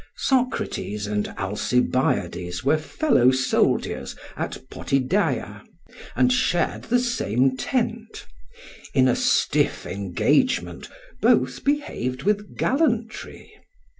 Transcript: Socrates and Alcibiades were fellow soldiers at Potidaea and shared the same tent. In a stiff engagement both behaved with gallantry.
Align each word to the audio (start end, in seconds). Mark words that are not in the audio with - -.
Socrates 0.17 1.05
and 1.05 1.27
Alcibiades 1.37 2.63
were 2.63 2.79
fellow 2.79 3.29
soldiers 3.29 4.15
at 4.35 4.57
Potidaea 4.71 5.61
and 6.15 6.33
shared 6.33 6.85
the 6.85 6.97
same 6.97 7.55
tent. 7.55 8.25
In 8.95 9.07
a 9.07 9.15
stiff 9.15 9.85
engagement 9.85 10.89
both 11.21 11.63
behaved 11.63 12.23
with 12.23 12.57
gallantry. 12.57 13.53